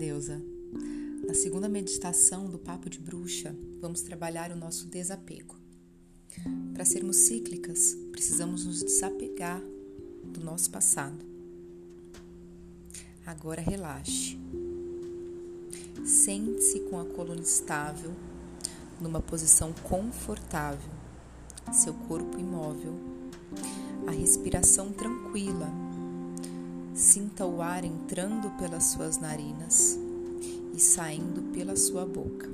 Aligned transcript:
deusa. 0.00 0.40
Na 1.26 1.34
segunda 1.34 1.68
meditação 1.68 2.48
do 2.48 2.58
Papo 2.58 2.88
de 2.88 2.98
Bruxa, 2.98 3.54
vamos 3.82 4.00
trabalhar 4.00 4.50
o 4.50 4.56
nosso 4.56 4.86
desapego. 4.86 5.54
Para 6.72 6.86
sermos 6.86 7.16
cíclicas, 7.16 7.94
precisamos 8.10 8.64
nos 8.64 8.82
desapegar 8.82 9.62
do 10.24 10.42
nosso 10.42 10.70
passado. 10.70 11.22
Agora 13.26 13.60
relaxe. 13.60 14.38
Sente-se 16.02 16.80
com 16.88 16.98
a 16.98 17.04
coluna 17.04 17.42
estável, 17.42 18.12
numa 18.98 19.20
posição 19.20 19.70
confortável, 19.82 20.90
seu 21.74 21.92
corpo 21.92 22.38
imóvel, 22.38 22.94
a 24.06 24.12
respiração 24.12 24.92
tranquila 24.92 25.70
Sinta 27.00 27.46
o 27.46 27.62
ar 27.62 27.82
entrando 27.82 28.50
pelas 28.58 28.84
suas 28.84 29.16
narinas 29.16 29.98
saindo 30.80 31.52
pela 31.52 31.76
sua 31.76 32.06
boca. 32.06 32.48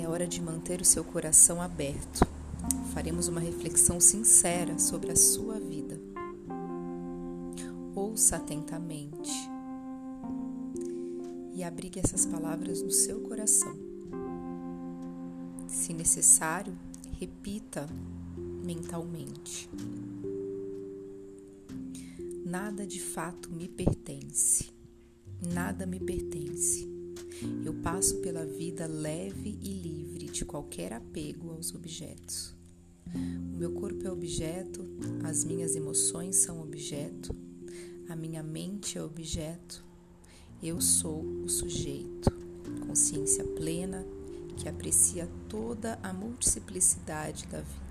É 0.00 0.08
hora 0.08 0.26
de 0.26 0.40
manter 0.40 0.80
o 0.80 0.84
seu 0.84 1.02
coração 1.02 1.60
aberto. 1.60 2.26
Faremos 2.92 3.28
uma 3.28 3.40
reflexão 3.40 4.00
sincera 4.00 4.78
sobre 4.78 5.10
a 5.10 5.16
sua 5.16 5.58
vida. 5.58 6.00
Ouça 7.94 8.36
atentamente 8.36 9.32
e 11.54 11.62
abrigue 11.62 12.00
essas 12.00 12.26
palavras 12.26 12.82
no 12.82 12.90
seu 12.90 13.20
coração. 13.20 13.76
Se 15.68 15.92
necessário, 15.92 16.76
repita 17.18 17.88
mentalmente. 18.64 19.68
Nada 22.44 22.86
de 22.86 23.00
fato 23.00 23.50
me 23.50 23.68
pertence. 23.68 24.73
Nada 25.52 25.84
me 25.86 26.00
pertence. 26.00 26.88
Eu 27.64 27.74
passo 27.74 28.16
pela 28.18 28.46
vida 28.46 28.86
leve 28.86 29.58
e 29.62 29.68
livre 29.68 30.26
de 30.26 30.44
qualquer 30.44 30.92
apego 30.92 31.50
aos 31.50 31.74
objetos. 31.74 32.54
O 33.14 33.56
meu 33.56 33.72
corpo 33.72 34.06
é 34.06 34.10
objeto, 34.10 34.84
as 35.22 35.44
minhas 35.44 35.76
emoções 35.76 36.36
são 36.36 36.60
objeto, 36.60 37.34
a 38.08 38.16
minha 38.16 38.42
mente 38.42 38.96
é 38.96 39.02
objeto. 39.02 39.84
Eu 40.62 40.80
sou 40.80 41.22
o 41.22 41.48
sujeito, 41.48 42.32
consciência 42.86 43.44
plena 43.44 44.04
que 44.56 44.68
aprecia 44.68 45.28
toda 45.48 45.98
a 46.02 46.12
multiplicidade 46.12 47.46
da 47.48 47.60
vida. 47.60 47.84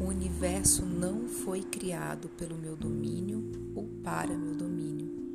O 0.00 0.04
universo 0.04 0.84
não 0.84 1.28
foi 1.28 1.62
criado 1.62 2.28
pelo 2.30 2.56
meu 2.56 2.76
domínio 2.76 3.72
ou 3.74 3.86
para 4.02 4.36
meu 4.36 4.54
domínio. 4.54 5.27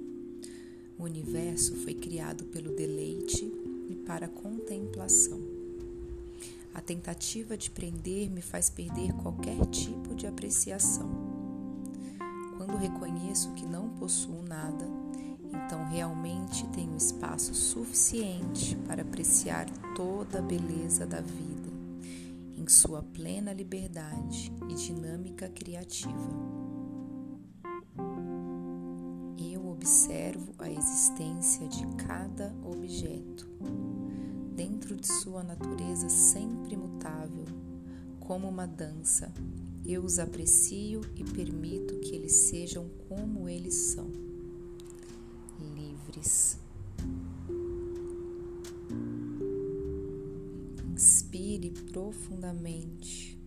O 1.03 1.05
universo 1.05 1.75
foi 1.75 1.93
criado 1.93 2.45
pelo 2.45 2.73
deleite 2.73 3.43
e 3.89 3.95
para 4.07 4.25
a 4.25 4.29
contemplação. 4.29 5.37
A 6.73 6.79
tentativa 6.79 7.57
de 7.57 7.69
prender 7.69 8.29
me 8.29 8.41
faz 8.41 8.69
perder 8.69 9.11
qualquer 9.15 9.65
tipo 9.65 10.15
de 10.15 10.25
apreciação. 10.25 11.09
Quando 12.55 12.77
reconheço 12.77 13.51
que 13.51 13.65
não 13.65 13.89
possuo 13.89 14.43
nada, 14.43 14.87
então 15.49 15.83
realmente 15.89 16.65
tenho 16.67 16.95
espaço 16.95 17.53
suficiente 17.53 18.77
para 18.87 19.01
apreciar 19.01 19.69
toda 19.97 20.39
a 20.39 20.41
beleza 20.41 21.05
da 21.05 21.19
vida 21.19 21.69
em 22.57 22.65
sua 22.69 23.03
plena 23.03 23.51
liberdade 23.51 24.53
e 24.69 24.73
dinâmica 24.75 25.49
criativa. 25.49 26.62
Observo 30.13 30.53
a 30.59 30.69
existência 30.69 31.67
de 31.67 31.87
cada 31.95 32.53
objeto, 32.63 33.47
dentro 34.55 34.95
de 34.95 35.07
sua 35.07 35.41
natureza 35.43 36.07
sempre 36.07 36.77
mutável, 36.77 37.45
como 38.19 38.47
uma 38.47 38.67
dança. 38.67 39.33
Eu 39.83 40.03
os 40.03 40.19
aprecio 40.19 41.01
e 41.15 41.23
permito 41.23 41.99
que 41.99 42.15
eles 42.15 42.33
sejam 42.33 42.87
como 43.09 43.49
eles 43.49 43.73
são, 43.73 44.07
livres. 45.59 46.59
Inspire 50.93 51.71
profundamente. 51.91 53.41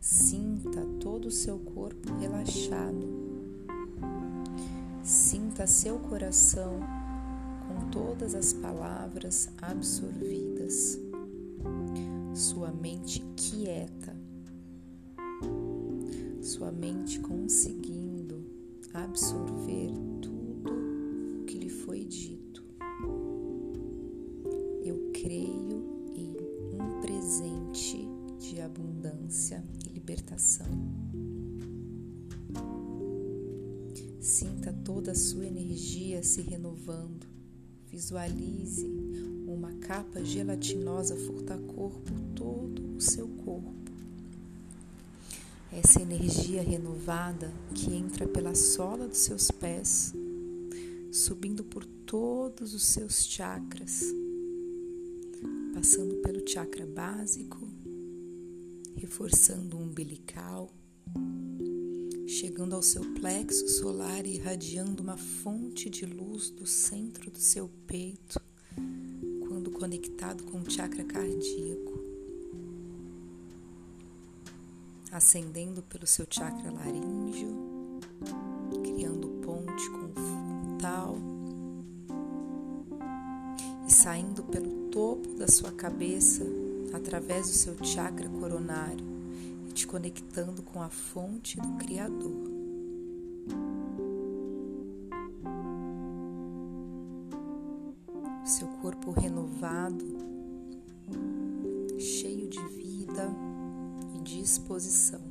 Sinta 0.00 0.84
todo 0.98 1.26
o 1.26 1.30
seu 1.30 1.60
corpo 1.60 2.12
relaxado. 2.14 3.39
Sinta 5.10 5.66
seu 5.66 5.98
coração 5.98 6.78
com 7.66 7.90
todas 7.90 8.32
as 8.32 8.52
palavras 8.52 9.50
absorvidas. 9.60 11.00
Sua 12.32 12.70
mente 12.70 13.20
quieta. 13.34 14.16
Sua 16.40 16.70
mente 16.70 17.18
conseguindo 17.18 18.46
absorver 18.94 19.90
tudo 20.22 21.40
o 21.40 21.44
que 21.44 21.58
lhe 21.58 21.70
foi 21.70 22.04
dito. 22.04 22.62
Eu 24.84 25.10
creio 25.12 25.90
presente 27.00 28.08
de 28.38 28.60
abundância 28.60 29.64
e 29.84 29.92
libertação. 29.92 30.99
Toda 34.92 35.12
a 35.12 35.14
sua 35.14 35.46
energia 35.46 36.20
se 36.20 36.42
renovando. 36.42 37.24
Visualize 37.86 38.84
uma 39.46 39.72
capa 39.74 40.24
gelatinosa 40.24 41.14
furta-cor 41.14 41.92
por 42.00 42.20
todo 42.34 42.96
o 42.96 43.00
seu 43.00 43.28
corpo. 43.28 43.92
Essa 45.70 46.02
energia 46.02 46.60
renovada 46.60 47.52
que 47.72 47.94
entra 47.94 48.26
pela 48.26 48.56
sola 48.56 49.06
dos 49.06 49.18
seus 49.18 49.48
pés, 49.52 50.12
subindo 51.12 51.62
por 51.62 51.84
todos 51.84 52.74
os 52.74 52.82
seus 52.82 53.24
chakras 53.24 54.02
passando 55.72 56.16
pelo 56.16 56.46
chakra 56.46 56.84
básico, 56.84 57.60
reforçando 58.96 59.76
o 59.76 59.82
umbilical, 59.82 60.68
chegando 62.30 62.76
ao 62.76 62.82
seu 62.82 63.02
plexo 63.14 63.68
solar 63.68 64.24
e 64.24 64.36
irradiando 64.36 65.02
uma 65.02 65.16
fonte 65.16 65.90
de 65.90 66.06
luz 66.06 66.48
do 66.48 66.64
centro 66.64 67.28
do 67.28 67.40
seu 67.40 67.68
peito, 67.88 68.40
quando 69.48 69.72
conectado 69.72 70.44
com 70.44 70.60
o 70.60 70.70
chakra 70.70 71.02
cardíaco, 71.02 71.98
ascendendo 75.10 75.82
pelo 75.82 76.06
seu 76.06 76.24
chakra 76.30 76.70
laríngeo, 76.70 77.50
criando 78.80 79.26
ponte 79.44 79.90
com 79.90 80.04
o 80.04 80.14
frontal 80.14 81.18
e 83.88 83.92
saindo 83.92 84.44
pelo 84.44 84.88
topo 84.90 85.34
da 85.34 85.48
sua 85.48 85.72
cabeça 85.72 86.44
através 86.92 87.48
do 87.48 87.54
seu 87.54 87.84
chakra 87.84 88.28
coronário 88.28 89.19
te 89.80 89.86
conectando 89.86 90.62
com 90.62 90.82
a 90.82 90.90
fonte 90.90 91.58
do 91.58 91.78
Criador. 91.78 92.50
Seu 98.44 98.68
corpo 98.82 99.10
renovado, 99.10 100.04
cheio 101.98 102.46
de 102.46 102.62
vida 102.68 103.26
e 104.14 104.20
disposição. 104.22 105.22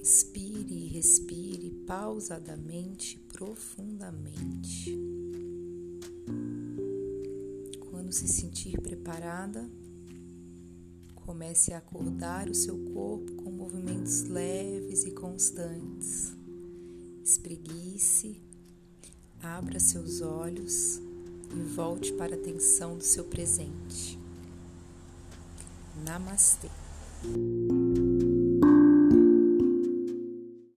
Inspire 0.00 0.74
e 0.74 0.88
respire 0.88 1.70
pausadamente 1.86 3.20
profundamente. 3.32 5.09
Quando 8.10 8.18
se 8.18 8.26
sentir 8.26 8.80
preparada, 8.80 9.70
comece 11.14 11.72
a 11.72 11.78
acordar 11.78 12.48
o 12.48 12.54
seu 12.56 12.76
corpo 12.92 13.36
com 13.36 13.52
movimentos 13.52 14.24
leves 14.24 15.04
e 15.04 15.12
constantes. 15.12 16.32
Espreguice, 17.24 18.42
abra 19.40 19.78
seus 19.78 20.22
olhos 20.22 21.00
e 21.54 21.62
volte 21.76 22.12
para 22.14 22.34
a 22.34 22.36
atenção 22.36 22.98
do 22.98 23.04
seu 23.04 23.22
presente. 23.22 24.18
Namastê. 26.04 26.68